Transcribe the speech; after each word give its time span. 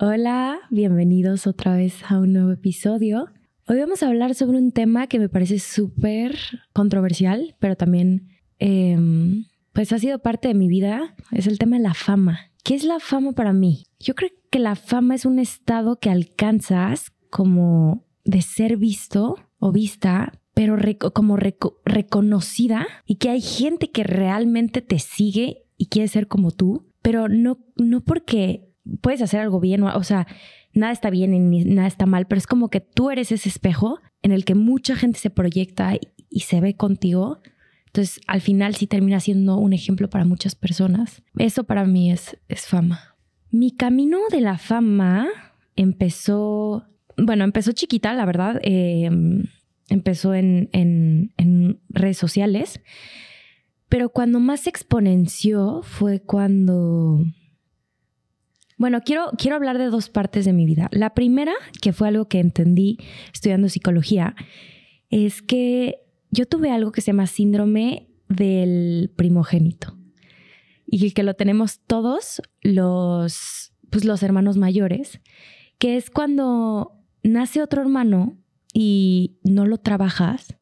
Hola, 0.00 0.58
bienvenidos 0.70 1.46
otra 1.46 1.76
vez 1.76 2.02
a 2.08 2.18
un 2.18 2.32
nuevo 2.32 2.50
episodio. 2.50 3.28
Hoy 3.68 3.78
vamos 3.78 4.02
a 4.02 4.08
hablar 4.08 4.34
sobre 4.34 4.58
un 4.58 4.72
tema 4.72 5.06
que 5.06 5.20
me 5.20 5.28
parece 5.28 5.60
súper 5.60 6.36
controversial, 6.72 7.54
pero 7.60 7.76
también 7.76 8.26
em, 8.58 9.44
pues 9.72 9.92
ha 9.92 10.00
sido 10.00 10.18
parte 10.18 10.48
de 10.48 10.54
mi 10.54 10.66
vida. 10.66 11.14
Es 11.30 11.46
el 11.46 11.60
tema 11.60 11.76
de 11.76 11.84
la 11.84 11.94
fama. 11.94 12.40
¿Qué 12.64 12.74
es 12.74 12.82
la 12.82 12.98
fama 12.98 13.34
para 13.34 13.52
mí? 13.52 13.84
Yo 14.00 14.16
creo 14.16 14.30
que 14.50 14.58
la 14.58 14.74
fama 14.74 15.14
es 15.14 15.26
un 15.26 15.38
estado 15.38 16.00
que 16.00 16.10
alcanzas 16.10 17.12
como 17.30 18.04
de 18.24 18.42
ser 18.42 18.76
visto 18.76 19.36
o 19.60 19.70
vista, 19.70 20.32
pero 20.54 20.76
como 21.12 21.36
reconocida 21.36 22.88
y 23.06 23.14
que 23.16 23.30
hay 23.30 23.40
gente 23.40 23.92
que 23.92 24.02
realmente 24.02 24.82
te 24.82 24.98
sigue 24.98 25.68
y 25.76 25.86
quiere 25.86 26.08
ser 26.08 26.26
como 26.26 26.50
tú, 26.50 26.84
pero 27.00 27.28
no, 27.28 27.64
no 27.76 28.00
porque 28.00 28.73
puedes 29.00 29.22
hacer 29.22 29.40
algo 29.40 29.60
bien, 29.60 29.82
o, 29.82 30.04
sea, 30.04 30.26
nada 30.72 30.92
está 30.92 31.10
bien 31.10 31.34
y 31.34 31.64
nada 31.64 31.88
está 31.88 32.06
mal, 32.06 32.26
pero 32.26 32.38
es 32.38 32.46
como 32.46 32.68
que 32.68 32.80
tú 32.80 33.10
eres 33.10 33.32
ese 33.32 33.48
espejo 33.48 34.00
en 34.22 34.32
el 34.32 34.44
que 34.44 34.54
mucha 34.54 34.96
gente 34.96 35.18
se 35.18 35.30
proyecta 35.30 35.94
y, 35.94 36.40
se 36.40 36.60
ve 36.60 36.74
contigo. 36.74 37.40
Entonces, 37.86 38.20
al 38.26 38.40
final 38.40 38.74
sí 38.74 38.86
termina 38.88 39.20
siendo 39.20 39.56
un 39.56 39.72
ejemplo 39.72 40.10
para 40.10 40.24
muchas 40.24 40.56
personas. 40.56 41.22
Eso 41.38 41.64
para 41.64 41.84
mí 41.84 42.10
es, 42.10 42.36
es 42.48 42.66
fama. 42.66 43.16
Mi 43.50 43.70
camino 43.70 44.18
de 44.30 44.40
la 44.40 44.58
fama 44.58 45.28
empezó, 45.76 46.88
bueno, 47.16 47.44
empezó 47.44 47.70
chiquita, 47.70 48.12
la 48.14 48.26
verdad. 48.26 48.58
Em, 48.62 49.44
empezó 49.88 50.34
en, 50.34 50.70
en, 50.72 51.32
en 51.36 51.78
redes 51.88 52.18
sociales. 52.18 52.80
Pero 53.88 54.08
cuando 54.08 54.40
más 54.40 54.60
se 54.60 54.70
exponenció 54.70 55.82
fue 55.84 56.20
cuando 56.20 57.24
bueno, 58.76 59.00
quiero, 59.02 59.30
quiero 59.38 59.56
hablar 59.56 59.78
de 59.78 59.86
dos 59.86 60.10
partes 60.10 60.44
de 60.44 60.52
mi 60.52 60.66
vida. 60.66 60.88
La 60.92 61.14
primera, 61.14 61.54
que 61.80 61.92
fue 61.92 62.08
algo 62.08 62.28
que 62.28 62.40
entendí 62.40 62.98
estudiando 63.32 63.68
psicología, 63.68 64.34
es 65.10 65.42
que 65.42 66.00
yo 66.30 66.46
tuve 66.46 66.70
algo 66.70 66.92
que 66.92 67.00
se 67.00 67.08
llama 67.08 67.26
síndrome 67.26 68.08
del 68.28 69.12
primogénito 69.14 69.96
y 70.86 71.10
que 71.12 71.22
lo 71.22 71.34
tenemos 71.34 71.80
todos 71.86 72.42
los, 72.62 73.72
pues, 73.90 74.04
los 74.04 74.22
hermanos 74.22 74.56
mayores, 74.56 75.20
que 75.78 75.96
es 75.96 76.10
cuando 76.10 76.92
nace 77.22 77.62
otro 77.62 77.82
hermano 77.82 78.36
y 78.72 79.38
no 79.44 79.66
lo 79.66 79.78
trabajas, 79.78 80.56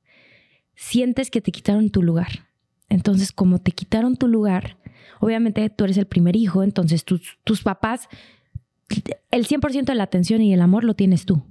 sientes 0.74 1.30
que 1.30 1.40
te 1.40 1.52
quitaron 1.52 1.90
tu 1.90 2.02
lugar. 2.02 2.48
Entonces, 2.88 3.32
como 3.32 3.58
te 3.58 3.72
quitaron 3.72 4.16
tu 4.16 4.28
lugar, 4.28 4.76
Obviamente 5.22 5.70
tú 5.70 5.84
eres 5.84 5.98
el 5.98 6.06
primer 6.06 6.34
hijo, 6.34 6.62
entonces 6.62 7.04
tus, 7.04 7.38
tus 7.44 7.62
papás, 7.62 8.08
el 9.30 9.46
100% 9.46 9.84
de 9.84 9.94
la 9.94 10.02
atención 10.02 10.42
y 10.42 10.52
el 10.52 10.60
amor 10.60 10.84
lo 10.84 10.94
tienes 10.94 11.24
tú. 11.24 11.44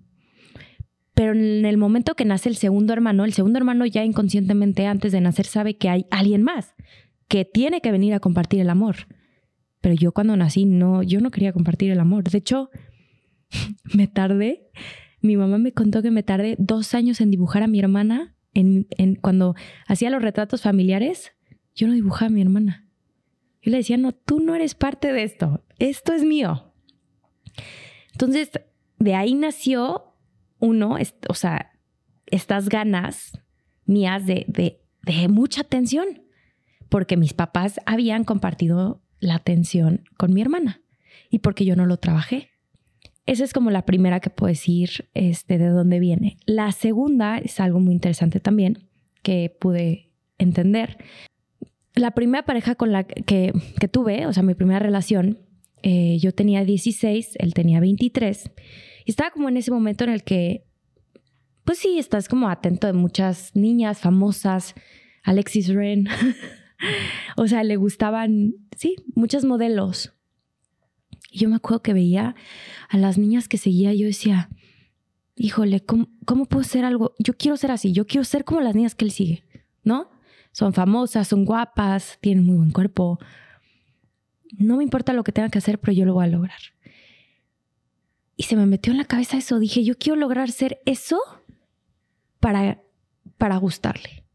Pero 1.14 1.32
en 1.32 1.66
el 1.66 1.78
momento 1.78 2.16
que 2.16 2.26
nace 2.26 2.50
el 2.50 2.58
segundo 2.58 2.94
hermano, 2.94 3.26
el 3.26 3.34
segundo 3.34 3.58
hermano 3.58 3.86
ya 3.86 4.04
inconscientemente 4.04 4.88
antes 4.88 5.12
de 5.12 5.22
nacer 5.22 5.46
sabe 5.46 5.78
que 5.78 5.90
hay 5.90 6.06
alguien 6.12 6.44
más 6.44 6.74
que 7.28 7.46
tiene 7.46 7.80
que 7.80 7.94
venir 7.94 8.14
a 8.14 8.20
compartir 8.20 8.60
el 8.60 8.70
amor. 8.70 9.08
Pero 9.80 9.96
yo 9.96 10.12
cuando 10.12 10.36
nací 10.36 10.66
no, 10.66 11.02
yo 11.02 11.22
no 11.22 11.32
quería 11.32 11.54
compartir 11.54 11.90
el 11.92 12.00
amor. 12.02 12.26
De 12.26 12.38
hecho, 12.38 12.70
me 13.96 14.08
tardé, 14.08 14.70
mi 15.22 15.38
mamá 15.38 15.58
me 15.58 15.72
contó 15.72 16.02
que 16.02 16.12
me 16.12 16.24
tardé 16.24 16.58
dos 16.60 16.94
años 16.94 17.22
en 17.22 17.32
dibujar 17.32 17.64
a 17.64 17.68
mi 17.68 17.80
hermana. 17.80 18.36
En, 18.54 18.86
cuando 19.22 19.56
hacía 19.88 20.10
los 20.10 20.22
retratos 20.22 20.64
familiares, 20.64 21.32
yo 21.74 21.88
no 21.88 21.94
dibujaba 21.94 22.28
a 22.28 22.34
mi 22.34 22.42
hermana. 22.42 22.86
Yo 23.62 23.72
le 23.72 23.78
decía, 23.78 23.98
no, 23.98 24.12
tú 24.12 24.40
no 24.40 24.56
eres 24.56 24.76
parte 24.76 25.14
de 25.14 25.23
esto, 25.23 25.64
esto 25.78 26.14
es 26.14 26.23
mío. 26.23 26.73
Entonces, 28.12 28.52
de 28.98 29.16
ahí 29.16 29.36
nació 29.36 30.16
uno, 30.59 30.98
o 31.28 31.34
sea, 31.34 31.72
estas 32.28 32.70
ganas 32.70 33.40
mías 33.86 34.26
de, 34.26 34.45
de, 34.48 35.28
mucha 35.28 35.62
atención, 35.62 36.24
porque 36.90 37.18
mis 37.18 37.34
papás 37.34 37.80
habían 37.86 38.24
compartido 38.24 39.02
la 39.19 39.36
atención 39.36 40.03
con 40.18 40.34
mi 40.34 40.41
hermana 40.41 40.81
y 41.30 41.40
porque 41.40 41.66
yo 41.66 41.75
no 41.75 41.86
lo 41.86 41.97
trabajé. 41.97 42.50
Esa 43.25 43.44
es 43.44 43.53
como 43.53 43.69
la 43.69 43.86
primera 43.86 44.19
que 44.19 44.30
puedo 44.30 44.50
decir 44.50 45.09
este, 45.13 45.57
de 45.57 45.68
dónde 45.68 46.00
viene. 46.00 46.38
La 46.46 46.72
segunda 46.72 47.38
es 47.38 47.59
algo 47.59 47.80
muy 47.80 47.94
interesante 47.94 48.40
también 48.40 48.90
que 49.22 49.56
pude 49.59 50.12
entender 50.38 50.97
la 51.96 52.12
primera 52.12 52.46
pareja 52.46 52.75
con 52.75 52.91
la 52.91 53.03
que, 53.03 53.53
tuve, 53.91 54.25
o 54.25 54.34
sea, 54.34 54.44
mi 54.44 54.53
primera 54.53 54.79
relación, 54.79 55.40
eh, 55.84 56.18
yo 56.19 56.34
tenía 56.34 56.63
16, 56.63 57.35
él 57.40 57.53
tenía 57.53 57.79
23. 57.79 58.52
Y 59.06 59.12
estaba 59.12 59.31
como 59.31 59.50
en 59.50 59.57
ese 59.57 59.72
momento 59.72 60.03
en 60.03 60.12
el 60.12 60.24
que, 60.24 60.66
pues 61.66 61.80
sí, 61.80 62.00
estás 62.00 62.28
como 62.30 62.50
atento 62.50 62.88
de 62.88 62.94
muchas 62.94 63.56
niñas 63.56 64.00
famosas, 64.00 64.74
Alexis 65.24 65.68
Ren. 65.74 66.07
o 67.38 67.47
sea, 67.47 67.63
le 67.63 67.75
gustaban, 67.75 68.56
sí, 68.78 68.96
muchos 69.16 69.44
modelos. 69.44 70.13
Y 71.30 71.40
yo 71.40 71.50
me 71.50 71.56
acuerdo 71.56 71.81
que 71.81 71.94
veía 71.94 72.35
a 72.90 72.97
las 72.97 73.18
niñas 73.18 73.47
que 73.47 73.57
seguía, 73.57 73.94
yo 73.94 74.06
decía, 74.06 74.50
híjole, 75.35 75.81
¿cómo, 75.81 76.09
¿cómo 76.25 76.46
puedo 76.46 76.63
ser 76.63 76.85
algo? 76.85 77.16
Yo 77.19 77.35
quiero 77.35 77.57
ser 77.57 77.72
así, 77.72 77.91
yo 77.91 78.06
quiero 78.06 78.24
ser 78.24 78.44
como 78.44 78.62
las 78.62 78.75
niñas 78.75 78.96
que 78.96 79.06
él 79.06 79.12
sigue, 79.12 79.44
¿no? 79.84 80.09
Son 80.51 80.73
famosas, 80.73 81.28
son 81.28 81.45
guapas, 81.45 82.17
tienen 82.22 82.45
muy 82.45 82.57
buen 82.57 82.72
cuerpo. 82.72 83.19
No 84.57 84.78
me 84.78 84.84
importa 84.84 85.13
lo 85.13 85.23
que 85.23 85.31
tenga 85.31 85.50
que 85.50 85.59
hacer, 85.59 85.79
pero 85.79 85.94
yo 85.94 86.06
lo 86.06 86.13
voy 86.13 86.25
a 86.25 86.28
lograr. 86.28 86.59
Y 88.35 88.44
se 88.44 88.56
me 88.56 88.66
metió 88.66 88.91
en 88.91 88.97
la 88.97 89.06
cabeza 89.06 89.38
eso. 89.38 89.59
Dije, 89.59 89.84
yo 89.84 89.97
quiero 89.97 90.17
lograr 90.17 90.51
ser 90.51 90.81
eso 90.85 91.19
para, 92.39 92.81
para 93.38 93.57
gustarle. 93.57 94.25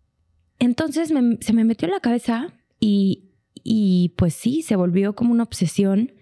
Entonces 0.59 1.12
se 1.41 1.53
me 1.53 1.65
metió 1.65 1.87
en 1.87 1.93
la 1.93 2.00
cabeza 2.00 2.53
y, 2.81 3.25
y, 3.62 4.15
pues 4.16 4.34
sí, 4.34 4.62
se 4.62 4.77
volvió 4.77 5.15
como 5.15 5.33
una 5.33 5.43
obsesión 5.43 6.12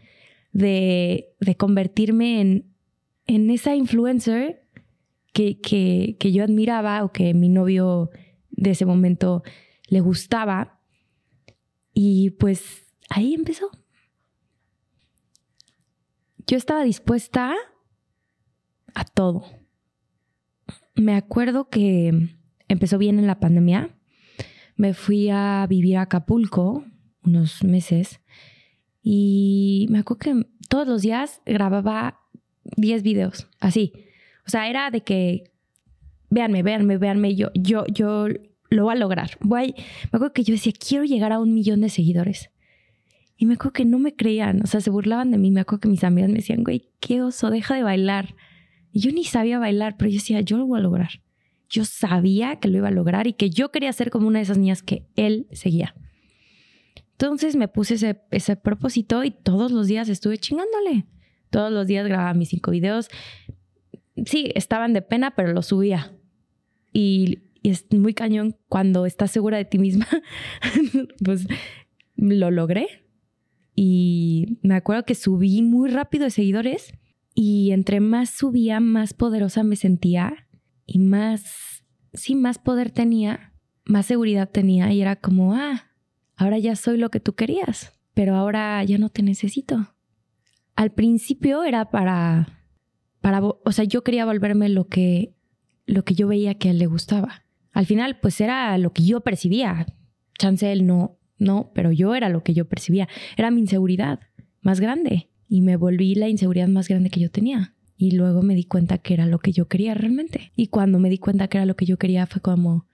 de, 0.53 1.35
de 1.41 1.57
convertirme 1.57 2.41
en, 2.41 2.75
en 3.27 3.51
esa 3.51 3.77
influencer 3.77 4.67
que, 5.33 5.61
que, 5.61 6.17
que 6.19 6.33
yo 6.33 6.43
admiraba 6.43 7.05
o 7.05 7.13
que 7.13 7.35
mi 7.35 7.49
novio 7.49 8.11
de 8.51 8.71
ese 8.71 8.87
momento 8.87 9.43
le 9.89 10.01
gustaba. 10.01 10.81
Y 11.93 12.31
pues 12.31 12.87
ahí 13.09 13.35
empezó. 13.35 13.71
Yo 16.47 16.57
estaba 16.57 16.85
dispuesta 16.85 17.55
a 18.95 19.05
todo. 19.05 19.45
Me 20.95 21.15
acuerdo 21.15 21.69
que 21.69 22.37
empezó 22.69 22.99
bien 22.99 23.19
en 23.19 23.27
la 23.27 23.41
pandemia. 23.41 23.97
Me 24.77 24.95
fui 24.95 25.31
a 25.31 25.67
vivir 25.69 25.97
a 25.97 26.03
Acapulco 26.03 26.85
unos 27.23 27.65
meses 27.65 28.21
y 29.03 29.87
me 29.91 29.99
acuerdo 29.99 30.19
que 30.19 30.47
todos 30.69 30.89
los 30.89 31.03
días 31.03 31.43
grababa 31.45 32.21
10 32.77 33.03
videos, 33.03 33.49
así. 33.61 33.93
O 34.47 34.51
sea, 34.51 34.69
era 34.69 34.91
de 34.91 35.03
que, 35.03 35.53
véanme, 36.31 36.63
véanme, 36.63 36.97
véanme, 36.99 37.35
yo, 37.35 37.51
yo, 37.55 37.87
yo 37.87 38.27
lo 38.75 38.87
va 38.87 38.93
a 38.93 38.97
lograr. 38.97 39.33
Voy, 39.41 39.75
me 39.77 40.17
acuerdo 40.17 40.33
que 40.33 40.45
yo 40.45 40.53
decía, 40.53 40.73
quiero 40.73 41.05
llegar 41.05 41.33
a 41.33 41.39
un 41.39 41.55
millón 41.55 41.81
de 41.81 41.89
seguidores. 41.89 42.51
Y 43.37 43.47
me 43.47 43.55
acuerdo 43.55 43.73
que 43.73 43.85
no 43.85 43.99
me 43.99 44.15
creían, 44.15 44.63
o 44.63 44.67
sea, 44.67 44.81
se 44.81 44.91
burlaban 44.91 45.31
de 45.31 45.39
mí. 45.39 45.51
Me 45.51 45.61
acuerdo 45.61 45.81
que 45.81 45.89
mis 45.89 46.05
amigas 46.05 46.31
me 46.31 46.37
decían, 46.37 46.63
güey, 46.63 46.91
qué 47.01 47.23
oso, 47.23 47.51
deja 47.51 47.75
de 47.75 47.83
bailar. 47.83 48.37
Y 48.93 49.01
yo 49.01 49.11
ni 49.11 49.25
sabía 49.25 49.59
bailar, 49.59 49.97
pero 49.97 50.11
yo 50.11 50.17
decía, 50.17 50.41
yo 50.41 50.57
lo 50.57 50.67
voy 50.67 50.79
a 50.79 50.83
lograr. 50.83 51.21
Yo 51.69 51.85
sabía 51.85 52.57
que 52.57 52.69
lo 52.69 52.79
iba 52.79 52.89
a 52.89 52.93
lograr 52.93 53.27
y 53.27 53.33
que 53.33 53.51
yo 53.51 53.73
quería 53.73 53.93
ser 53.93 54.11
como 54.11 54.29
una 54.29 54.39
de 54.39 54.45
esas 54.45 54.59
niñas 54.59 54.83
que 54.83 55.07
él 55.17 55.49
seguía. 55.51 55.95
Entonces 57.13 57.57
me 57.57 57.69
puse 57.69 57.95
ese, 57.95 58.21
ese 58.31 58.57
propósito 58.57 59.25
y 59.25 59.31
todos 59.31 59.73
los 59.73 59.89
días 59.89 60.09
estuve 60.09 60.39
chingándole. 60.39 61.07
Todos 61.51 61.73
los 61.73 61.87
días 61.87 62.07
grababa 62.07 62.35
mis 62.35 62.51
cinco 62.51 62.71
videos. 62.71 63.09
Sí, 64.27 64.51
estaban 64.55 64.93
de 64.93 65.03
pena, 65.03 65.35
pero 65.35 65.53
los 65.53 65.67
subía. 65.67 66.13
Y 66.93 67.41
y 67.65 67.71
es 67.71 67.87
muy 67.93 68.13
cañón 68.13 68.57
cuando 68.69 69.07
estás 69.07 69.31
segura 69.31 69.57
de 69.57 69.65
ti 69.65 69.79
misma, 69.79 70.07
pues 71.25 71.47
lo 72.15 72.51
logré. 72.51 73.07
Y 73.75 74.59
me 74.63 74.75
acuerdo 74.75 75.07
que 75.07 75.15
subí 75.15 75.63
muy 75.63 75.89
rápido 75.89 76.25
de 76.25 76.31
seguidores 76.31 76.93
y 77.35 77.71
entre 77.71 78.01
más 78.01 78.29
subía, 78.29 78.81
más 78.81 79.15
poderosa 79.15 79.63
me 79.63 79.77
sentía 79.77 80.47
y 80.85 80.99
más, 80.99 81.87
sí, 82.13 82.35
más 82.35 82.59
poder 82.59 82.91
tenía, 82.91 83.55
más 83.87 84.05
seguridad 84.05 84.51
tenía 84.51 84.93
y 84.93 85.01
era 85.01 85.17
como, 85.17 85.55
ah, 85.55 85.91
ahora 86.37 86.59
ya 86.59 86.77
soy 86.77 86.99
lo 86.99 87.11
que 87.11 87.21
tú 87.21 87.35
querías, 87.35 87.99
pero 88.13 88.37
ahora 88.37 88.85
ya 88.85 88.99
no 88.99 89.09
te 89.09 89.23
necesito. 89.23 89.95
Al 90.77 90.93
principio 90.93 91.65
era 91.65 91.91
para, 91.91 92.61
para, 93.23 93.43
o 93.43 93.73
sea, 93.73 93.87
yo 93.87 94.05
quería 94.05 94.27
volverme 94.27 94.69
lo 94.69 94.87
que, 94.87 95.35
lo 95.87 96.05
que 96.05 96.13
yo 96.13 96.29
veía 96.29 96.57
que 96.57 96.69
a 96.69 96.73
él 96.73 96.79
le 96.79 96.87
gustaba 96.87 97.44
al 97.75 97.87
final 97.87 98.19
pues 98.21 98.41
era 98.41 98.79
lo 98.79 98.93
que 98.93 99.05
yo 99.05 99.21
percibía. 99.21 99.87
Chance 100.39 100.73
él 100.73 100.87
no, 100.87 101.19
no, 101.39 101.73
pero 101.75 101.93
yo 101.93 102.15
era 102.15 102.29
lo 102.29 102.43
que 102.43 102.55
yo 102.55 102.67
percibía. 102.67 103.09
Era 103.37 103.51
mi 103.51 103.61
inseguridad 103.61 104.21
más 104.63 104.81
grande. 104.81 105.29
y 105.47 105.61
me 105.61 105.77
volví 105.77 106.15
la 106.15 106.29
inseguridad 106.29 106.69
más 106.69 106.89
grande 106.89 107.11
que 107.11 107.21
yo 107.21 107.31
tenía. 107.31 107.75
Y 107.97 108.13
luego 108.13 108.43
me 108.43 108.55
di 108.55 108.65
cuenta 108.65 108.99
que 108.99 109.15
era 109.15 109.27
lo 109.27 109.39
que 109.39 109.53
yo 109.53 109.69
quería 109.69 109.95
realmente. 109.95 110.51
Y 110.57 110.69
cuando 110.69 110.99
me 110.99 111.11
di 111.11 111.19
cuenta 111.19 111.49
que 111.49 111.59
era 111.59 111.67
lo 111.67 111.77
que 111.77 111.85
yo 111.85 111.99
quería 111.99 112.27
fue 112.27 112.41
como, 112.41 112.87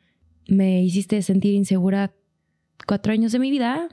me 0.48 0.82
hiciste 0.82 1.22
sentir 1.22 1.54
insegura 1.54 2.12
cuatro 2.86 3.12
años 3.12 3.32
de 3.32 3.38
mi 3.38 3.50
vida, 3.50 3.88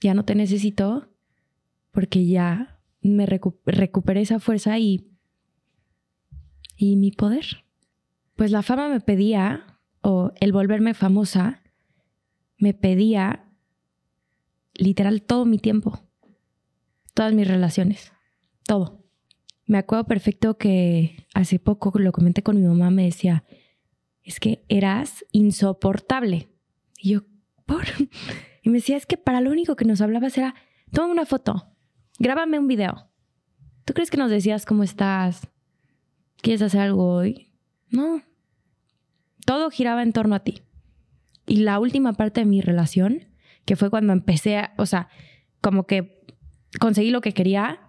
ya 0.00 0.14
no 0.14 0.24
te 0.24 0.34
necesito 0.34 1.10
porque 1.90 2.26
ya 2.26 2.78
me 3.02 3.26
recuperé 3.26 4.20
esa 4.20 4.38
fuerza 4.38 4.78
y, 4.78 5.10
y 6.76 6.96
mi 6.96 7.10
poder. 7.10 7.64
Pues 8.36 8.50
la 8.50 8.62
fama 8.62 8.88
me 8.88 9.00
pedía, 9.00 9.75
o 10.08 10.32
el 10.38 10.52
volverme 10.52 10.94
famosa, 10.94 11.64
me 12.58 12.74
pedía 12.74 13.44
literal 14.74 15.22
todo 15.22 15.44
mi 15.46 15.58
tiempo, 15.58 15.98
todas 17.12 17.34
mis 17.34 17.48
relaciones, 17.48 18.12
todo. 18.62 19.04
Me 19.66 19.78
acuerdo 19.78 20.04
perfecto 20.04 20.58
que 20.58 21.26
hace 21.34 21.58
poco 21.58 21.90
lo 21.98 22.12
comenté 22.12 22.44
con 22.44 22.54
mi 22.54 22.64
mamá, 22.68 22.92
me 22.92 23.02
decía, 23.02 23.42
es 24.22 24.38
que 24.38 24.64
eras 24.68 25.24
insoportable. 25.32 26.50
Y 27.00 27.14
yo, 27.14 27.22
¿por? 27.64 27.86
Y 28.62 28.68
me 28.68 28.76
decía, 28.78 28.96
es 28.96 29.06
que 29.06 29.16
para 29.16 29.40
lo 29.40 29.50
único 29.50 29.74
que 29.74 29.84
nos 29.84 30.00
hablabas 30.00 30.38
era, 30.38 30.54
toma 30.92 31.10
una 31.10 31.26
foto, 31.26 31.74
grábame 32.20 32.60
un 32.60 32.68
video. 32.68 33.10
¿Tú 33.84 33.92
crees 33.92 34.10
que 34.10 34.18
nos 34.18 34.30
decías 34.30 34.66
cómo 34.66 34.84
estás? 34.84 35.48
¿Quieres 36.36 36.62
hacer 36.62 36.80
algo 36.80 37.12
hoy? 37.12 37.52
No. 37.90 38.22
Todo 39.46 39.70
giraba 39.70 40.02
en 40.02 40.12
torno 40.12 40.34
a 40.34 40.40
ti. 40.40 40.60
Y 41.46 41.58
la 41.58 41.78
última 41.78 42.12
parte 42.12 42.40
de 42.40 42.46
mi 42.46 42.60
relación, 42.60 43.24
que 43.64 43.76
fue 43.76 43.88
cuando 43.88 44.12
empecé, 44.12 44.58
a, 44.58 44.74
o 44.76 44.84
sea, 44.84 45.08
como 45.62 45.86
que 45.86 46.22
conseguí 46.78 47.10
lo 47.10 47.22
que 47.22 47.32
quería, 47.32 47.80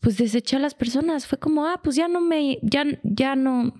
pues 0.00 0.16
deseché 0.18 0.56
a 0.56 0.60
las 0.60 0.74
personas. 0.74 1.26
Fue 1.26 1.38
como, 1.38 1.66
ah, 1.66 1.80
pues 1.82 1.96
ya 1.96 2.06
no 2.06 2.20
me, 2.20 2.58
ya, 2.62 2.84
ya 3.02 3.34
no, 3.34 3.74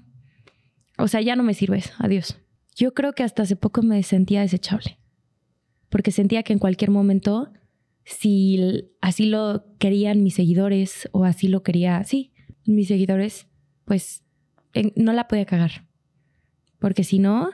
o 0.98 1.06
sea, 1.08 1.20
ya 1.20 1.36
no 1.36 1.42
me 1.42 1.54
sirves, 1.54 1.92
adiós. 1.98 2.38
Yo 2.74 2.94
creo 2.94 3.12
que 3.12 3.22
hasta 3.22 3.42
hace 3.42 3.56
poco 3.56 3.82
me 3.82 4.02
sentía 4.02 4.40
desechable, 4.40 4.98
porque 5.88 6.10
sentía 6.10 6.42
que 6.42 6.52
en 6.52 6.58
cualquier 6.58 6.90
momento, 6.90 7.52
si 8.04 8.88
así 9.00 9.26
lo 9.26 9.64
querían 9.78 10.22
mis 10.22 10.34
seguidores 10.34 11.08
o 11.12 11.24
así 11.24 11.48
lo 11.48 11.62
quería, 11.62 12.02
sí, 12.04 12.32
mis 12.64 12.88
seguidores, 12.88 13.46
pues 13.84 14.24
no 14.96 15.12
la 15.12 15.28
podía 15.28 15.44
cagar, 15.44 15.87
porque 16.78 17.04
si 17.04 17.18
no, 17.18 17.50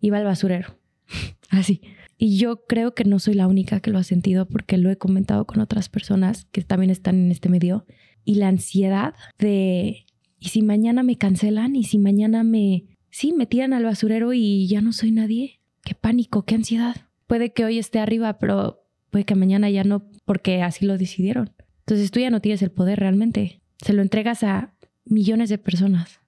iba 0.00 0.18
al 0.18 0.24
basurero, 0.24 0.78
así. 1.50 1.80
Y 2.16 2.38
yo 2.38 2.64
creo 2.66 2.94
que 2.94 3.04
no 3.04 3.18
soy 3.18 3.34
la 3.34 3.48
única 3.48 3.80
que 3.80 3.90
lo 3.90 3.98
ha 3.98 4.04
sentido 4.04 4.46
porque 4.46 4.78
lo 4.78 4.90
he 4.90 4.96
comentado 4.96 5.46
con 5.46 5.60
otras 5.60 5.88
personas 5.88 6.46
que 6.52 6.62
también 6.62 6.90
están 6.90 7.16
en 7.16 7.30
este 7.30 7.48
medio. 7.48 7.86
Y 8.24 8.36
la 8.36 8.48
ansiedad 8.48 9.14
de 9.38 10.06
¿Y 10.44 10.50
si 10.50 10.60
mañana 10.60 11.02
me 11.02 11.16
cancelan? 11.16 11.74
¿Y 11.74 11.84
si 11.84 11.96
mañana 11.96 12.44
me... 12.44 12.84
Sí, 13.08 13.32
me 13.32 13.46
tiran 13.46 13.72
al 13.72 13.84
basurero 13.84 14.34
y 14.34 14.68
ya 14.68 14.82
no 14.82 14.92
soy 14.92 15.10
nadie? 15.10 15.60
Qué 15.82 15.94
pánico, 15.94 16.42
qué 16.42 16.54
ansiedad. 16.54 16.96
Puede 17.26 17.54
que 17.54 17.64
hoy 17.64 17.78
esté 17.78 17.98
arriba, 17.98 18.38
pero 18.38 18.84
puede 19.08 19.24
que 19.24 19.36
mañana 19.36 19.70
ya 19.70 19.84
no, 19.84 20.04
porque 20.26 20.60
así 20.60 20.84
lo 20.84 20.98
decidieron. 20.98 21.54
Entonces 21.80 22.10
tú 22.10 22.20
ya 22.20 22.28
no 22.28 22.42
tienes 22.42 22.60
el 22.60 22.70
poder 22.70 22.98
realmente. 22.98 23.62
Se 23.82 23.94
lo 23.94 24.02
entregas 24.02 24.42
a 24.42 24.74
millones 25.06 25.48
de 25.48 25.56
personas. 25.56 26.20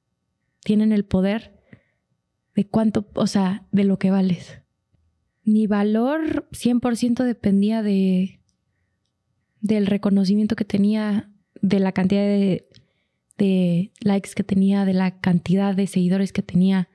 Tienen 0.64 0.92
el 0.92 1.04
poder 1.04 1.55
de 2.56 2.66
cuánto, 2.66 3.08
o 3.14 3.26
sea, 3.28 3.66
de 3.70 3.84
lo 3.84 3.98
que 3.98 4.10
vales. 4.10 4.62
Mi 5.44 5.68
valor 5.68 6.48
100% 6.50 7.22
dependía 7.22 7.82
de 7.82 8.40
del 9.60 9.86
reconocimiento 9.86 10.54
que 10.54 10.64
tenía, 10.64 11.30
de 11.60 11.80
la 11.80 11.92
cantidad 11.92 12.22
de 12.22 12.68
de 13.38 13.92
likes 14.00 14.30
que 14.34 14.44
tenía, 14.44 14.84
de 14.84 14.94
la 14.94 15.20
cantidad 15.20 15.74
de 15.74 15.86
seguidores 15.86 16.32
que 16.32 16.42
tenía. 16.42 16.88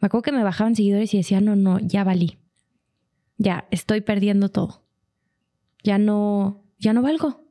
Me 0.00 0.06
acuerdo 0.06 0.22
que 0.22 0.32
me 0.32 0.42
bajaban 0.42 0.74
seguidores 0.74 1.14
y 1.14 1.18
decía, 1.18 1.40
no, 1.40 1.56
no, 1.56 1.78
ya 1.78 2.04
valí. 2.04 2.38
Ya, 3.38 3.66
estoy 3.70 4.00
perdiendo 4.00 4.48
todo. 4.48 4.84
Ya 5.84 5.98
no, 5.98 6.64
ya 6.78 6.92
no 6.92 7.02
valgo. 7.02 7.44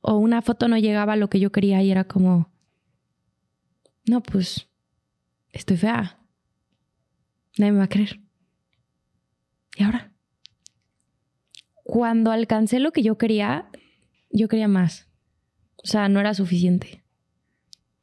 O 0.00 0.16
una 0.16 0.42
foto 0.42 0.66
no 0.68 0.76
llegaba 0.78 1.12
a 1.12 1.16
lo 1.16 1.30
que 1.30 1.38
yo 1.38 1.52
quería 1.52 1.82
y 1.82 1.90
era 1.90 2.04
como, 2.04 2.50
no, 4.04 4.20
pues, 4.22 4.68
estoy 5.52 5.76
fea. 5.76 6.18
Nadie 7.58 7.72
me 7.72 7.78
va 7.78 7.84
a 7.84 7.88
creer. 7.88 8.20
¿Y 9.76 9.82
ahora? 9.84 10.12
Cuando 11.84 12.30
alcancé 12.30 12.80
lo 12.80 12.92
que 12.92 13.02
yo 13.02 13.18
quería, 13.18 13.68
yo 14.30 14.48
quería 14.48 14.68
más. 14.68 15.08
O 15.76 15.86
sea, 15.86 16.08
no 16.08 16.20
era 16.20 16.34
suficiente. 16.34 17.02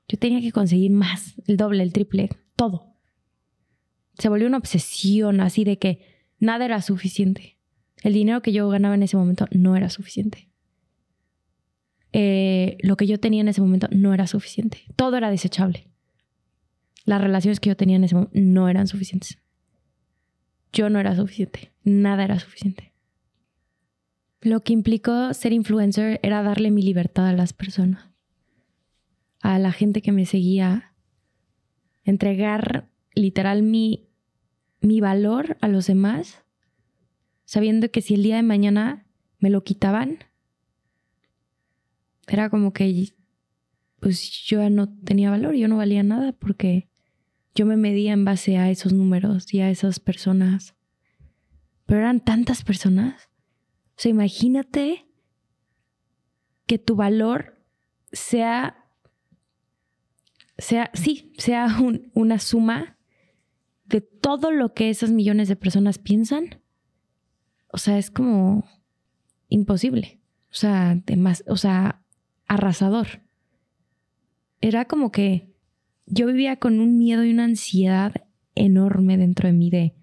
Yo 0.07 0.17
tenía 0.17 0.41
que 0.41 0.51
conseguir 0.51 0.91
más, 0.91 1.35
el 1.47 1.57
doble, 1.57 1.83
el 1.83 1.93
triple, 1.93 2.29
todo. 2.55 2.95
Se 4.17 4.29
volvió 4.29 4.47
una 4.47 4.57
obsesión 4.57 5.39
así 5.39 5.63
de 5.63 5.77
que 5.77 6.01
nada 6.39 6.65
era 6.65 6.81
suficiente. 6.81 7.57
El 8.03 8.13
dinero 8.13 8.41
que 8.41 8.51
yo 8.51 8.67
ganaba 8.69 8.95
en 8.95 9.03
ese 9.03 9.17
momento 9.17 9.47
no 9.51 9.75
era 9.75 9.89
suficiente. 9.89 10.49
Eh, 12.11 12.77
lo 12.81 12.97
que 12.97 13.05
yo 13.05 13.19
tenía 13.19 13.41
en 13.41 13.49
ese 13.49 13.61
momento 13.61 13.87
no 13.91 14.13
era 14.13 14.25
suficiente. 14.25 14.83
Todo 14.95 15.17
era 15.17 15.29
desechable. 15.29 15.88
Las 17.09 17.21
relaciones 17.21 17.59
que 17.59 17.69
yo 17.69 17.75
tenía 17.75 17.95
en 17.95 18.03
ese 18.03 18.13
momento 18.13 18.39
no 18.39 18.69
eran 18.69 18.85
suficientes. 18.85 19.39
Yo 20.71 20.91
no 20.91 20.99
era 20.99 21.15
suficiente. 21.15 21.73
Nada 21.83 22.23
era 22.23 22.37
suficiente. 22.37 22.93
Lo 24.41 24.59
que 24.59 24.73
implicó 24.73 25.33
ser 25.33 25.51
influencer 25.51 26.19
era 26.21 26.43
darle 26.43 26.69
mi 26.69 26.83
libertad 26.83 27.25
a 27.25 27.33
las 27.33 27.51
personas, 27.51 28.11
a 29.41 29.57
la 29.57 29.71
gente 29.71 30.03
que 30.03 30.11
me 30.11 30.27
seguía, 30.27 30.93
entregar 32.03 32.91
literal 33.15 33.63
mi, 33.63 34.07
mi 34.79 35.01
valor 35.01 35.57
a 35.61 35.67
los 35.67 35.87
demás, 35.87 36.43
sabiendo 37.43 37.89
que 37.89 38.03
si 38.03 38.13
el 38.13 38.21
día 38.21 38.35
de 38.35 38.43
mañana 38.43 39.07
me 39.39 39.49
lo 39.49 39.63
quitaban, 39.63 40.19
era 42.27 42.51
como 42.51 42.71
que 42.71 43.15
pues 43.99 44.43
yo 44.45 44.69
no 44.69 44.95
tenía 44.99 45.31
valor, 45.31 45.55
yo 45.55 45.67
no 45.67 45.77
valía 45.77 46.03
nada 46.03 46.33
porque 46.33 46.87
yo 47.59 47.65
me 47.65 47.77
medía 47.77 48.13
en 48.13 48.25
base 48.25 48.57
a 48.57 48.69
esos 48.69 48.93
números 48.93 49.53
y 49.53 49.61
a 49.61 49.69
esas 49.69 49.99
personas. 49.99 50.75
Pero 51.85 52.01
eran 52.01 52.19
tantas 52.19 52.63
personas 52.63 53.29
o 53.99 54.01
sea, 54.01 54.11
imagínate 54.11 55.09
que 56.65 56.79
tu 56.79 56.95
valor 56.95 57.61
sea, 58.13 58.85
sea, 60.57 60.89
sí, 60.93 61.33
sea 61.37 61.67
una 62.13 62.39
suma 62.39 62.97
de 63.83 63.99
todo 63.99 64.51
lo 64.51 64.73
que 64.73 64.89
esas 64.89 65.11
millones 65.11 65.49
de 65.49 65.57
personas 65.57 65.97
piensan. 65.97 66.61
O 67.73 67.77
sea, 67.77 67.97
es 67.97 68.09
como 68.09 68.63
imposible. 69.49 70.21
O 70.49 70.55
sea, 70.55 70.97
o 71.47 71.57
sea, 71.57 72.01
arrasador. 72.47 73.21
Era 74.61 74.85
como 74.85 75.11
que 75.11 75.48
yo 76.09 76.27
vivía 76.27 76.57
con 76.57 76.79
un 76.79 76.97
miedo 76.97 77.23
y 77.23 77.31
una 77.31 77.45
ansiedad 77.45 78.13
enorme 78.55 79.17
dentro 79.17 79.47
de 79.47 79.53
mí 79.53 79.69
de 79.69 79.95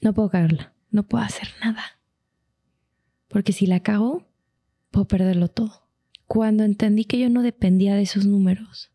no 0.00 0.14
puedo 0.14 0.30
caerla, 0.30 0.72
no 0.90 1.06
puedo 1.06 1.24
hacer 1.24 1.48
nada 1.60 2.02
porque 3.32 3.52
si 3.52 3.66
la 3.66 3.80
cago, 3.80 4.28
puedo 4.90 5.08
perderlo 5.08 5.48
todo. 5.48 5.88
Cuando 6.26 6.64
entendí 6.64 7.06
que 7.06 7.18
yo 7.18 7.30
no 7.30 7.42
dependía 7.42 7.96
de 7.96 8.02
esos 8.02 8.26
números, 8.26 8.92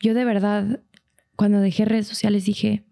yo 0.00 0.14
de 0.14 0.24
verdad, 0.24 0.82
cuando 1.36 1.60
dejé 1.60 1.84
redes 1.84 2.06
sociales 2.06 2.46
dije, 2.46 2.86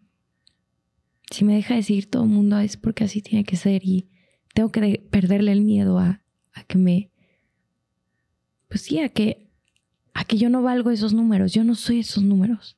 si 1.30 1.44
me 1.44 1.54
deja 1.54 1.74
de 1.74 1.82
seguir 1.82 2.10
todo 2.10 2.24
el 2.24 2.28
mundo 2.28 2.58
es 2.58 2.76
porque 2.76 3.04
así 3.04 3.22
tiene 3.22 3.44
que 3.44 3.56
ser 3.56 3.84
y 3.84 4.10
tengo 4.52 4.70
que 4.70 5.06
perderle 5.10 5.52
el 5.52 5.62
miedo 5.62 5.98
a, 5.98 6.22
a 6.52 6.64
que 6.64 6.76
me, 6.76 7.10
pues 8.68 8.82
sí, 8.82 9.00
a 9.00 9.08
que, 9.08 9.47
que 10.28 10.36
yo 10.36 10.50
no 10.50 10.62
valgo 10.62 10.90
esos 10.90 11.14
números, 11.14 11.52
yo 11.52 11.64
no 11.64 11.74
soy 11.74 12.00
esos 12.00 12.22
números. 12.22 12.76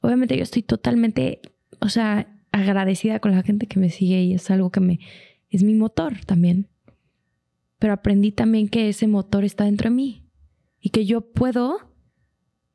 Obviamente 0.00 0.36
yo 0.36 0.42
estoy 0.42 0.62
totalmente, 0.62 1.42
o 1.80 1.88
sea, 1.90 2.38
agradecida 2.52 3.18
con 3.18 3.32
la 3.32 3.42
gente 3.42 3.66
que 3.66 3.80
me 3.80 3.90
sigue 3.90 4.22
y 4.22 4.34
es 4.34 4.50
algo 4.50 4.70
que 4.70 4.80
me, 4.80 5.00
es 5.50 5.62
mi 5.62 5.74
motor 5.74 6.24
también. 6.24 6.68
Pero 7.78 7.92
aprendí 7.92 8.30
también 8.30 8.68
que 8.68 8.88
ese 8.88 9.08
motor 9.08 9.44
está 9.44 9.64
dentro 9.64 9.90
de 9.90 9.96
mí 9.96 10.30
y 10.80 10.90
que 10.90 11.04
yo 11.04 11.32
puedo, 11.32 11.92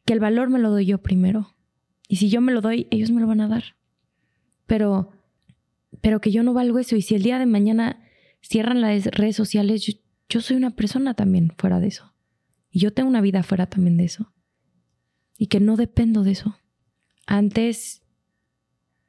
que 0.06 0.14
el 0.14 0.20
valor 0.20 0.50
me 0.50 0.60
lo 0.60 0.70
doy 0.70 0.86
yo 0.86 1.02
primero. 1.02 1.56
Y 2.10 2.18
si 2.18 2.30
yo 2.30 2.42
me 2.42 2.52
lo 2.52 2.62
doy, 2.62 2.88
ellos 2.92 3.10
me 3.10 3.22
lo 3.22 3.28
van 3.28 3.42
a 3.42 3.48
dar. 3.48 3.64
Pero, 4.66 5.12
pero 6.02 6.20
que 6.20 6.32
yo 6.32 6.44
no 6.44 6.54
valgo 6.54 6.78
eso. 6.78 6.96
Y 6.96 7.02
si 7.02 7.16
el 7.16 7.24
día 7.24 7.40
de 7.40 7.46
mañana 7.46 8.04
cierran 8.42 8.82
las 8.82 9.06
redes 9.06 9.36
sociales, 9.36 9.86
yo, 9.86 9.94
yo 10.28 10.42
soy 10.42 10.58
una 10.58 10.72
persona 10.72 11.14
también 11.14 11.54
fuera 11.58 11.80
de 11.80 11.88
eso. 11.88 12.14
Y 12.72 12.80
yo 12.80 12.94
tengo 12.94 13.10
una 13.10 13.22
vida 13.22 13.44
fuera 13.44 13.68
también 13.68 13.98
de 13.98 14.06
eso. 14.06 14.34
Y 15.38 15.48
que 15.48 15.60
no 15.60 15.76
dependo 15.76 16.24
de 16.24 16.32
eso. 16.32 16.58
Antes 17.26 18.04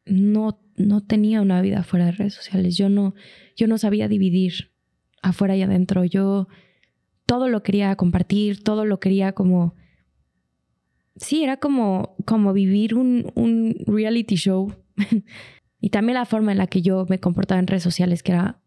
no, 0.06 0.60
no 0.76 1.02
tenía 1.02 1.40
una 1.40 1.60
vida 1.60 1.82
fuera 1.82 2.06
de 2.06 2.12
redes 2.12 2.34
sociales. 2.34 2.76
Yo 2.76 2.88
no, 2.88 3.14
yo 3.56 3.66
no 3.66 3.78
sabía 3.78 4.08
dividir 4.08 4.72
afuera 5.22 5.56
y 5.56 5.62
adentro. 5.62 6.04
Yo 6.04 6.48
todo 7.26 7.48
lo 7.48 7.62
quería 7.62 7.94
compartir, 7.96 8.62
todo 8.62 8.84
lo 8.84 9.00
quería 9.00 9.32
como... 9.32 9.74
Sí, 11.16 11.44
era 11.44 11.58
como, 11.58 12.16
como 12.24 12.52
vivir 12.52 12.94
un, 12.94 13.30
un 13.34 13.74
reality 13.86 14.36
show. 14.36 14.74
y 15.80 15.90
también 15.90 16.14
la 16.14 16.24
forma 16.24 16.52
en 16.52 16.58
la 16.58 16.66
que 16.66 16.80
yo 16.80 17.04
me 17.10 17.20
comportaba 17.20 17.58
en 17.58 17.66
redes 17.66 17.82
sociales, 17.82 18.22
que 18.22 18.32
era 18.32 18.60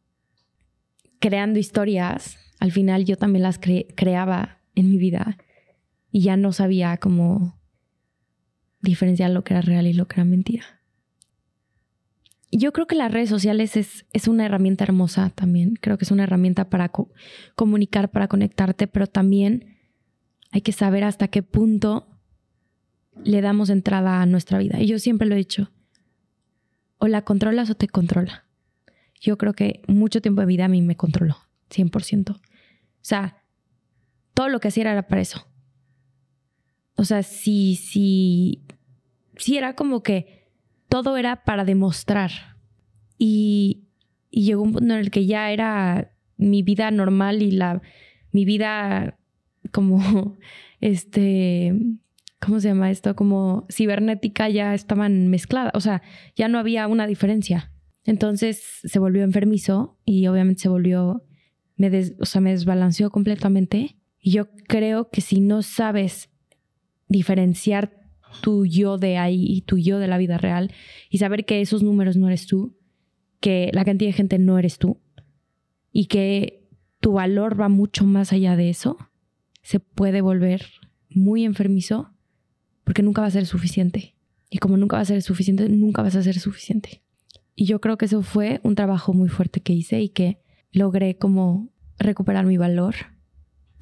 creando 1.20 1.58
historias. 1.58 2.38
Al 2.60 2.72
final 2.72 3.06
yo 3.06 3.18
también 3.18 3.44
las 3.44 3.60
creaba 3.60 4.63
en 4.76 4.90
mi 4.90 4.98
vida 4.98 5.38
y 6.12 6.22
ya 6.22 6.38
no 6.38 6.54
sabía 6.54 6.98
cómo 6.98 7.60
diferenciar 8.82 9.32
lo 9.32 9.44
que 9.44 9.54
era 9.54 9.62
real 9.62 9.88
y 9.88 9.94
lo 9.94 10.08
que 10.08 10.16
era 10.16 10.26
mentira. 10.26 10.66
Yo 12.52 12.72
creo 12.72 12.86
que 12.86 12.96
las 12.96 13.12
redes 13.12 13.30
sociales 13.30 13.76
es, 13.78 14.06
es 14.14 14.28
una 14.28 14.46
herramienta 14.46 14.84
hermosa 14.84 15.32
también. 15.32 15.76
Creo 15.82 15.98
que 15.98 16.06
es 16.06 16.12
una 16.12 16.24
herramienta 16.24 16.70
para 16.70 16.92
comunicar, 17.56 18.12
para 18.12 18.28
conectarte, 18.28 18.86
pero 18.86 19.08
también 19.08 19.78
hay 20.52 20.62
que 20.62 20.72
saber 20.72 21.04
hasta 21.04 21.30
qué 21.30 21.42
punto 21.42 22.08
le 23.24 23.42
damos 23.42 23.72
entrada 23.72 24.22
a 24.22 24.26
nuestra 24.28 24.60
vida. 24.60 24.80
Y 24.80 24.86
yo 24.86 25.00
siempre 25.00 25.28
lo 25.28 25.34
he 25.34 25.40
dicho, 25.40 25.72
o 27.00 27.08
la 27.08 27.24
controlas 27.24 27.70
o 27.72 27.76
te 27.76 27.88
controla. 27.88 28.46
Yo 29.20 29.38
creo 29.38 29.54
que 29.54 29.82
mucho 29.88 30.22
tiempo 30.22 30.42
de 30.42 30.48
vida 30.48 30.66
a 30.66 30.70
mí 30.70 30.82
me 30.82 30.96
controló, 30.96 31.38
100%. 31.70 32.36
O 32.36 32.40
sea, 33.02 33.43
todo 34.34 34.50
lo 34.50 34.60
que 34.60 34.70
hacía 34.70 34.92
era 34.92 35.08
para 35.08 35.22
eso. 35.22 35.48
O 36.96 37.06
sea, 37.06 37.24
sí, 37.24 37.76
sí, 37.76 38.64
sí 39.36 39.58
era 39.58 39.76
como 39.76 40.04
que 40.04 40.50
todo 40.90 41.18
era 41.18 41.44
para 41.44 41.66
demostrar. 41.66 42.32
Y, 43.18 43.80
llegó 44.30 44.64
un 44.64 44.74
punto 44.74 44.94
en 44.94 45.00
el 45.00 45.12
que 45.12 45.26
ya 45.26 45.52
era 45.52 46.12
mi 46.38 46.64
vida 46.64 46.90
normal 46.90 47.44
y 47.44 47.52
la, 47.52 47.82
mi 48.32 48.46
vida 48.46 49.20
como, 49.72 50.38
este, 50.82 51.74
¿cómo 52.40 52.60
se 52.60 52.70
llama 52.70 52.92
esto? 52.92 53.16
Como 53.16 53.66
cibernética 53.72 54.50
ya 54.50 54.74
estaban 54.74 55.30
mezcladas. 55.30 55.74
O 55.76 55.82
sea, 55.82 56.02
ya 56.36 56.48
no 56.48 56.60
había 56.60 56.88
una 56.88 57.08
diferencia. 57.08 57.72
Entonces 58.06 58.82
se 58.84 59.00
volvió 59.00 59.24
enfermizo 59.24 59.98
y 60.06 60.28
obviamente 60.28 60.64
se 60.64 60.70
volvió, 60.70 61.24
me 61.78 61.90
o 62.20 62.26
sea, 62.26 62.42
me 62.42 62.52
desbalanceó 62.52 63.10
completamente. 63.12 63.98
Y 64.26 64.32
yo 64.32 64.48
creo 64.70 65.10
que 65.10 65.20
si 65.20 65.42
no 65.42 65.62
sabes 65.62 66.30
diferenciar 67.10 68.02
tu 68.42 68.66
yo 68.66 68.98
de 68.98 69.18
ahí 69.18 69.46
y 69.46 69.62
tu 69.62 69.78
yo 69.78 70.00
de 70.00 70.08
la 70.08 70.18
vida 70.18 70.38
real 70.38 70.72
y 71.10 71.18
saber 71.18 71.46
que 71.46 71.60
esos 71.60 71.84
números 71.84 72.16
no 72.16 72.28
eres 72.28 72.48
tú, 72.48 72.74
que 73.42 73.70
la 73.74 73.84
cantidad 73.84 74.08
de 74.10 74.14
gente 74.14 74.40
no 74.40 74.58
eres 74.58 74.78
tú 74.78 75.02
y 75.92 76.06
que 76.06 76.70
tu 77.02 77.12
valor 77.12 77.60
va 77.60 77.68
mucho 77.68 78.06
más 78.06 78.32
allá 78.32 78.56
de 78.56 78.70
eso, 78.70 78.98
se 79.62 79.82
puede 79.82 80.22
volver 80.22 80.68
muy 81.10 81.44
enfermizo 81.44 82.14
porque 82.86 83.04
nunca 83.04 83.22
va 83.22 83.28
a 83.28 83.32
ser 83.32 83.46
suficiente. 83.46 84.16
Y 84.50 84.60
como 84.60 84.78
nunca 84.78 84.96
va 84.96 85.02
a 85.02 85.06
ser 85.06 85.22
suficiente, 85.22 85.68
nunca 85.68 86.02
vas 86.02 86.16
a 86.16 86.24
ser 86.24 86.40
suficiente. 86.40 87.04
Y 87.56 87.66
yo 87.66 87.82
creo 87.82 87.98
que 87.98 88.06
eso 88.06 88.22
fue 88.22 88.62
un 88.64 88.76
trabajo 88.76 89.12
muy 89.12 89.28
fuerte 89.28 89.60
que 89.60 89.74
hice 89.74 90.00
y 90.00 90.10
que 90.10 90.40
logré 90.72 91.18
como 91.18 91.74
recuperar 92.00 92.46
mi 92.46 92.58
valor 92.58 92.96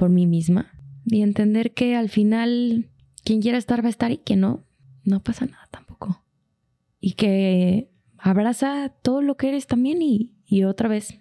por 0.02 0.10
mí 0.10 0.26
misma 0.26 0.72
y 1.06 1.22
entender 1.22 1.76
que 1.76 1.96
al 1.96 2.10
final 2.10 2.90
quien 3.24 3.40
quiera 3.40 3.60
estar 3.60 3.84
va 3.84 3.86
a 3.86 3.92
estar 3.92 4.10
y 4.10 4.18
que 4.18 4.36
no, 4.36 4.66
no 5.04 5.22
pasa 5.22 5.46
nada 5.46 5.68
tampoco. 5.70 6.24
Y 7.00 7.12
que 7.12 7.92
abraza 8.18 8.90
todo 9.04 9.22
lo 9.22 9.38
que 9.38 9.50
eres 9.50 9.68
también 9.68 10.02
y, 10.02 10.34
y 10.44 10.64
otra 10.64 10.90
vez, 10.90 11.20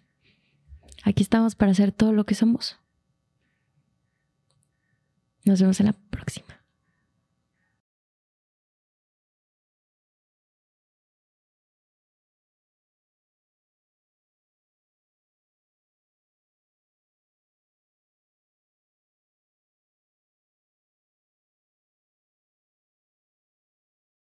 aquí 1.02 1.22
estamos 1.22 1.56
para 1.56 1.72
hacer 1.72 1.92
todo 1.92 2.14
lo 2.14 2.24
que 2.24 2.34
somos. 2.34 2.78
Nos 5.44 5.60
vemos 5.60 5.78
en 5.80 5.86
la 5.86 5.92
próxima. 5.92 6.59